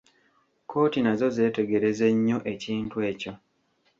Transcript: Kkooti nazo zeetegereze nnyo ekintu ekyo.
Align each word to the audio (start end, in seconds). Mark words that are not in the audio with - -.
Kkooti 0.63 0.99
nazo 1.01 1.27
zeetegereze 1.35 2.05
nnyo 2.15 2.37
ekintu 2.53 2.97
ekyo. 3.11 3.31